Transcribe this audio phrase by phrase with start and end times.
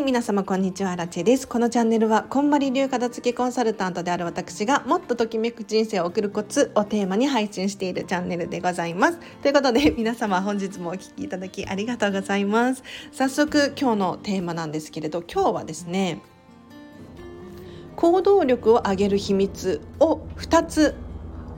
[0.00, 1.46] い皆様こんにちはラチェです。
[1.46, 9.18] このチャンネルはこんまり流片付けコンサルタントである私がもっとときめく人生を送るコツをテーマに配信しているチャンネルでございます。
[9.42, 12.82] ということで 皆様本日もお聞きいただきありがとうございます。
[13.12, 16.22] 早速今日のテーマなんですけれど今日はですね
[17.96, 20.94] 行動力を上げる秘密を2つ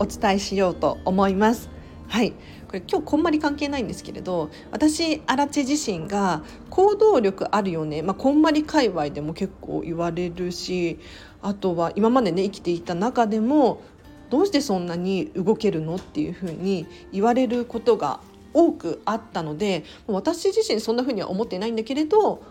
[0.01, 1.72] お伝えしようと思います。
[2.13, 2.33] はい。
[2.69, 10.99] これ今日こんまり関係ないんですけれど私アラチ自身が行動力あるよね、まあ、こんまり界隈でも結構言われるし
[11.41, 13.81] あとは今までね生きていた中でも
[14.29, 18.21] どうしてそんなに動けるのっていうふうに言われることが
[18.53, 22.43] 多くあったので私自身そんなふうには思ってないんだけれど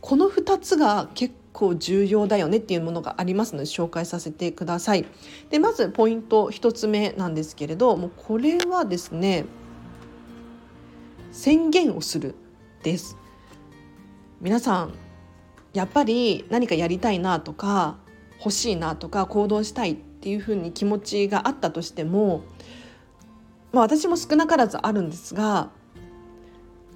[0.00, 5.06] この2つが結構重要だよねっていうものがありますので紹介させてください。
[5.48, 9.46] でまずポイント1つ目なんですけれどもうこれはですね
[11.32, 12.34] 宣言をする
[12.82, 13.16] です
[14.42, 14.94] 皆さん
[15.72, 17.96] やっぱり何かやりたいなとか
[18.38, 22.42] 欲しいなとか行動したいっていうふうに気持ちがあったとしても、
[23.72, 25.70] まあ、私も少なからずあるんですが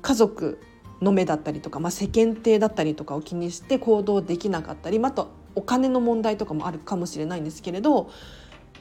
[0.02, 0.58] 家族
[1.00, 8.10] の目だったりとか、まあ、世間体だったりとかを気にして行動できなかったりあとお金の問題とかもあるかもしれないんですけれど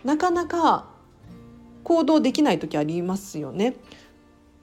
[0.03, 0.87] なかなか
[1.83, 3.75] 行動できない時ありますよね。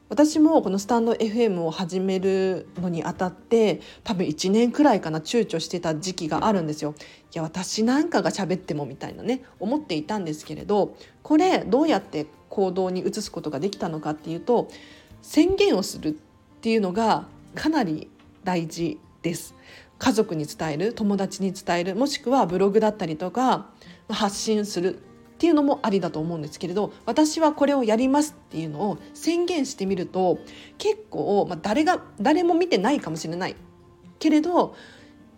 [0.09, 6.95] 私もこのスタンド FM を始めるのにあたって多分1年くらいかな躊躇してた時期があるんですよ。
[7.35, 14.69] いや私なんかが喋ってもみたいなね思っていたんですけれどこれどうやって行動に移すことができたのかっていうと
[15.23, 16.13] 宣言をするっ
[16.61, 18.09] ていうのがかなり
[18.45, 19.57] 大事です
[19.99, 23.71] 家族に伝える友達に伝えるもしくはブログだったりとか
[24.09, 24.97] 発信する
[25.37, 30.39] っていうのもありだと思うんですけれど私はこれをやりますっていうのを宣言してみると
[30.79, 33.57] 結構、まあ、誰が誰も見てないかもしれない
[34.19, 34.75] けれど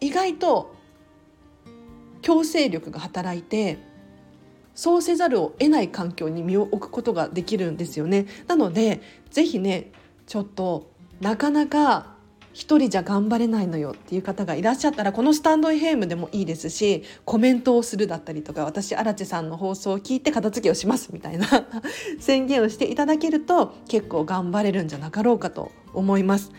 [0.01, 0.75] 意外と
[2.23, 3.79] 強制力が働いて
[4.75, 8.27] そうせざるを得ない環境に身を置くことができるんですよね。
[8.47, 9.91] なのでぜひね
[10.27, 12.19] ちょっとなかなか
[12.53, 21.47] 一人じゃ頑張れないのよっていう方がいらっしゃったらこのスタンド FM でもいいですしコメントをするだったりとか私荒地さんの放送を聞いて片付けをしますみたいな
[22.19, 26.53] 宣言をしていただけると結構頑張れるんじゃなかろうかと思います。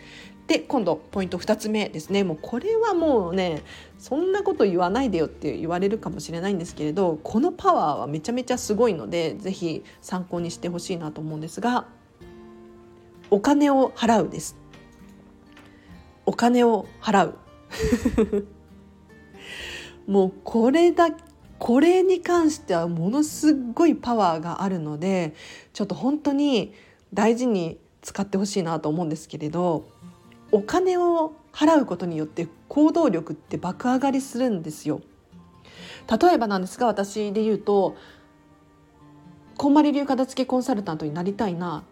[0.46, 3.62] で今度ポイント2つ目ですねもうこれはもうね
[3.98, 11.86] そんなこと言わないでよって言われるかもしれないんですけれどこのパワーはめちゃめちゃすごいので是非参考にしてほしいなと思うんですが
[13.30, 14.56] お金を払うです。
[16.26, 17.38] お金を払う。
[20.06, 21.10] もうこれだ
[21.58, 25.34] これに関してはものすごいパワーがあるので
[25.72, 26.72] ちょっと本当に
[27.12, 29.86] 大事に使ってほしいなと思うんですけれど
[30.52, 35.00] お金を払うことによって行動力って爆上がりするんですよ。
[36.08, 37.94] 例えばなんですが私で言うと
[39.56, 41.84] こんまり流片付けコンサルタントになりたいな。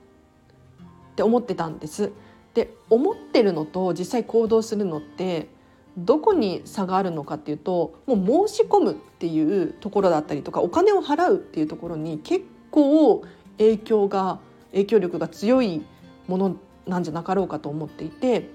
[1.19, 2.13] って思ってたんです。
[2.55, 5.49] で思ってるのと実際行動するのって
[5.97, 13.25] どこに差があるのかっていうともう申し込むっていうところだったりとかお金を払うっていうところに結構
[13.59, 14.39] 影響が
[14.71, 15.85] 影響力が強い
[16.29, 18.49] ものなんじゃなかろうかと思っていて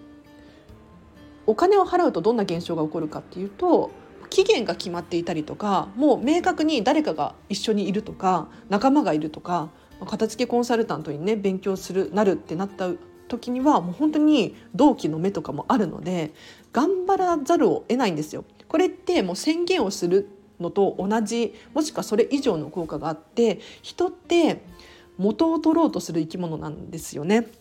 [1.45, 3.91] お金を払うとどんな現象が起こるかっていうと
[4.29, 9.69] 期限が決まっていたりとかもう明確に誰かが一緒にいるとか仲間がいるとか
[10.05, 12.89] 片付けコンサルタントにね勉強するなるってなった
[13.27, 16.33] 時にはもう本当に同期の目とかもあるので
[16.71, 18.45] 頑張らざるを得ないんですよ。
[18.67, 24.63] これってもう宣言をするのと同じもしくはそれ以上の効果があって人って
[25.17, 27.47] 元を取ろうとする生き物なんですよね。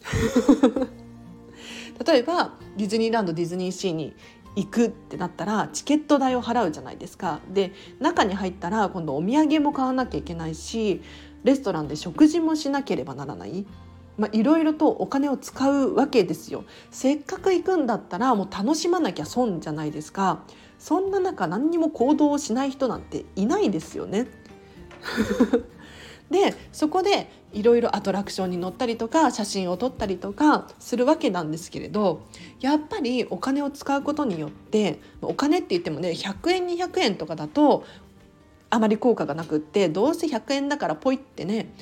[2.07, 4.15] 例えばディズニーランドディズニーシーに
[4.57, 7.41] 行くってなったらチケット代を払うじゃないですか。
[7.53, 11.03] で中に入ったら今度お土産も買わなきゃいけないし
[11.45, 13.67] レストランで食事もしなければならない。
[14.19, 16.65] まあ、いろいろとお金を使うわけですよ。
[16.91, 20.43] せっかく行くんだったらもう楽しまなきゃ損じゃないですか。
[20.79, 24.27] そんな中何にも行動をしない人なんていないですよね。
[26.31, 32.23] でそこでいろいろアトラクションに乗ったりとか写真を撮ったりとかするわけなんですけれど
[32.61, 37.85] やっぱりお金を使うことによってお金って言ってもね100円200円とかだと
[38.73, 41.75] あまり効果がなくってどうせ100円だからポイってね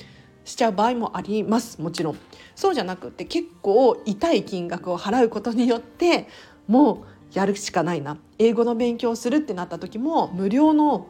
[0.43, 1.81] しちゃう場合もあります。
[1.81, 2.17] もちろん。
[2.53, 6.27] そうじゃなくて結構痛い金額を払うことによって
[6.67, 6.97] もう
[7.33, 8.17] やるしかないな。
[8.39, 11.07] 英語の勉強をするってなった時も無料の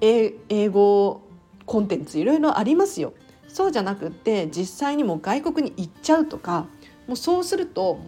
[0.00, 1.22] 英語
[1.64, 3.12] コンテンツいろいろありますよ。
[3.46, 6.66] そうじゃなくって実際にも外国に行っちゃうとか
[7.06, 8.00] もうそうすると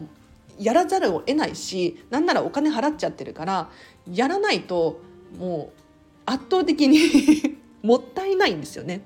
[0.59, 3.71] やらざるを得ないしなんならお金払っちゃってるから
[4.11, 4.99] やらないと
[5.39, 5.86] もう
[6.27, 9.03] 圧倒的に もったいないんですよね。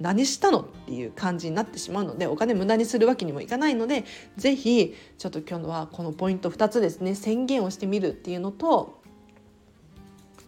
[0.00, 4.04] 何したのっていう感じになってしまうのでお金無駄にするわけにもいかないので
[4.36, 9.00] 是非ちょっと今日はこのポイント2つですね宣言をしてみるっていうのと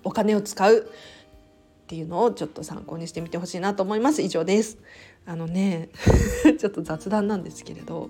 [0.05, 4.23] お金を使うっていうのをちょっと参考にしてみてほしいなと思います。
[4.23, 4.79] 以上です。
[5.27, 5.89] あのね
[6.59, 8.09] ちょっと雑談なんですけれど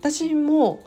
[0.00, 0.80] 私も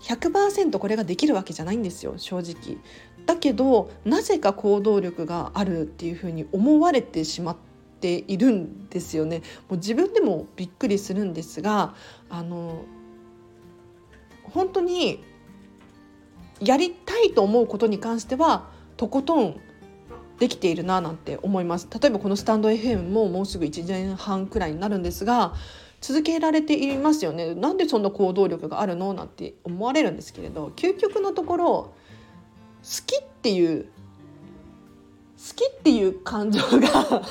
[0.00, 2.78] 100%これができるわけじゃないんですよ正直。
[3.26, 7.56] だけどなぜか行動力があるっていうふうに思われてしまっ
[8.00, 9.38] ているんですよね。
[9.68, 11.94] もう自分でもびっくりするんですが
[12.28, 12.84] あの
[14.42, 15.22] 本当に
[16.60, 19.60] やりたいと思うことに関してはとことん
[20.38, 21.88] できているななんて思います。
[21.90, 25.54] 例えばこのスタンド FM ももうすぐ1年半くらいになるんですが
[26.00, 27.54] 続けられていますよね。
[27.54, 31.94] なんでそんな行動力があるのなんて思われるんですけれど究極のところ
[32.92, 37.22] 好きっていう好きっていう感情が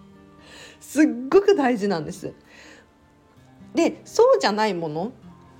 [0.80, 2.32] すっごく大事なんです。
[3.74, 5.12] でそうじゃないもの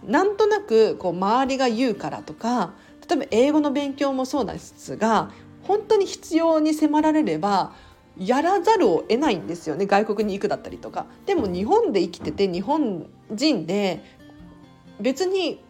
[0.03, 2.73] なんとなくこう周りが言うからとか
[3.07, 5.31] 例えば英語の勉強もそうですが
[5.65, 7.75] 本当に必要に迫られれば
[8.17, 11.05] やらざるを得ないんですよね外国に行くだったりとか。
[11.27, 14.03] でも日本で生きてて日本人で
[14.99, 15.61] 別に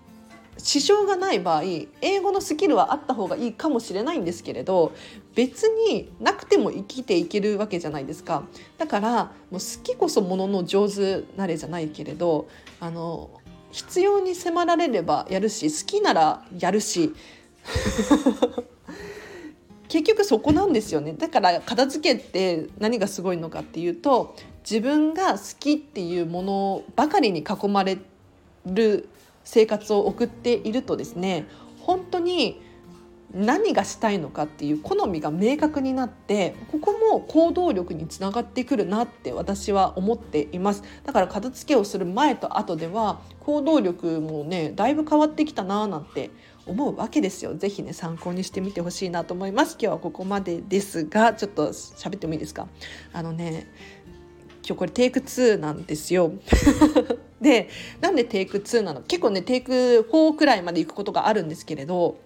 [0.59, 1.63] 支障がない場合
[2.01, 4.93] 英語のスキルはあった方がいいかもしれないんですけれど
[5.35, 8.45] 別になくても生きていけるわけじゃないですか。
[8.79, 12.49] だからもう好きこそものの上手なれじゃないけれど
[12.81, 13.31] あの
[13.71, 17.15] 必要に迫られればやるし好きならやるし。
[19.89, 21.13] 結局そこなんですよね。
[21.13, 24.35] だから片付けって何がすごいのかっていうと
[24.69, 27.99] 自分が好きっていうものばかりに囲まれ
[28.67, 29.09] る
[29.47, 31.47] 生活を送っているとですね
[31.81, 32.61] 本当に
[33.35, 40.85] 何がしたいのかっていう好みが明確になってここも行動力につながってくるなって私は思っています。
[41.05, 46.31] だから片付けをする前と後では行動力もねだいぶ変わってきたななんて
[46.67, 47.57] 思うわけですよ。
[47.57, 49.73] ぜひね参考にしてみてほしいなと思います。
[49.73, 52.69] 今日はここまでですがちょっと喋ってもいいですか？
[53.13, 53.67] あのね
[54.67, 56.33] 今日これテイク2なんですよ
[57.41, 57.69] で
[58.01, 59.03] なんでテイク2なの？
[59.03, 59.73] 結構ねテイク
[60.11, 62.17] 4くらいまで行くことがあるんですけれど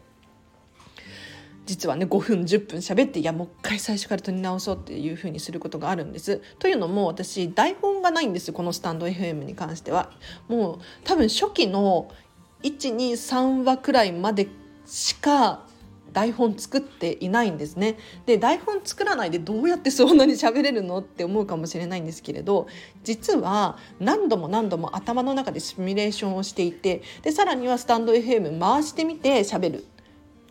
[1.67, 6.41] 実はね5分10分喋っていやもう一回最初から撮り直そうっていう風にすることがあるんです。
[6.59, 10.11] というのも私台本がないんですこのスタンド FM に関しては。
[10.49, 12.11] もう多分初期の
[12.65, 14.49] 123話くらいまで
[14.87, 15.65] しか
[16.13, 17.97] 台本作っていないんですね。
[18.27, 22.67] で台本作らないでどうやってそんなに喋れるのって思うかもしれないんですけれど
[23.05, 29.85] 実は何度も何度も頭の中でシミュレーションをしていてでさらにはスタンド FM 回してみて喋る。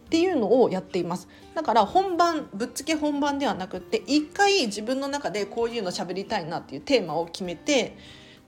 [0.09, 1.27] っていうのをやっています。
[1.53, 7.95] だから本番ぶっつけ本番ではなくって一回自分の中でこういうの喋りたいなっていうテーマを決めて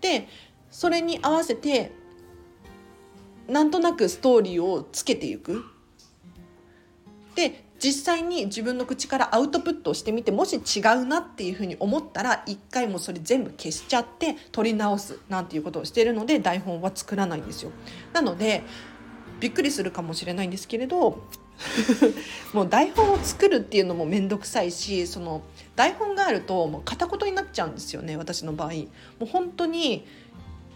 [0.02, 0.28] で
[0.72, 1.92] それに合わせて
[3.48, 5.63] なんとなくストーリーをつけていく。
[7.36, 17.72] で実際に自分の口からアウトプットをしてみてもし違うなっていうふうに思ったら一回もそれ全部消しちゃって撮り直すなんていうことをしてるので台本は作らないんですよ。
[18.13, 18.62] なので
[19.39, 21.24] びっくりするかもしれないんですけれど
[22.53, 25.41] もう台本を作るっていうのも面倒くさいしその
[25.75, 28.70] 台本があるともう片言になっちゃうんですよね私の場合。
[28.70, 28.86] も
[29.22, 30.06] う本当に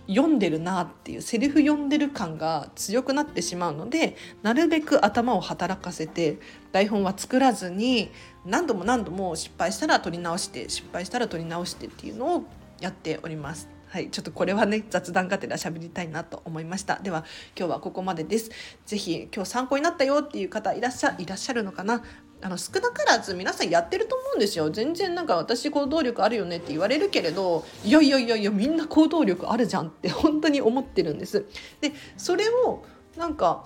[0.07, 6.39] 読んでるなっていうセリフ読んでる感が強くなってしまうのでなるべく頭を働かせて
[6.71, 8.11] 台本は作らずに
[8.45, 12.43] 何度も何度も失敗したら撮り直して失敗したら撮り直してっていうのを
[12.79, 13.69] やっております。
[13.87, 16.99] はい、ちょっとこれはね雑談がてら喋りたいなと思いました。
[16.99, 17.23] では
[17.57, 18.51] 今日はここまでです。
[18.85, 22.03] 是非今日参考になったよっていう方いらっしゃいらっしゃるのかな？
[22.41, 24.69] あの少なからず皆さんやってると思うんですよ。
[24.69, 31.45] 全然なんか私行動力あるよねって言われるけれどいやいやいやいやみんな行動力あるじゃんって 本当に思ってるんです。
[31.81, 32.83] でそれを
[33.17, 33.65] なんか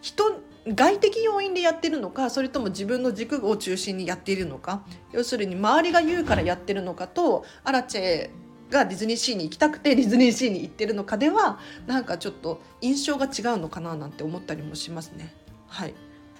[0.00, 4.82] 人外的要因でやってるのかそれとも自分の軸を中心にやっているのか。
[5.12, 8.30] 要するに周りが言うからやってるのかとアラチェ
[8.70, 15.34] がディズニーシーに行きたくてディズニーシーに行ってるのかではなんかちょっと印象が違うのかななんて思ったりもしますね。
[15.70, 15.94] はい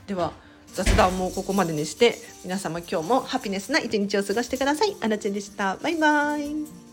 [0.07, 0.33] では
[0.75, 4.97] 雑談もここまでにして皆様今日もハピネスな一日を過ごしてください。
[5.01, 5.77] あらちでした。
[5.77, 6.90] バイバイ。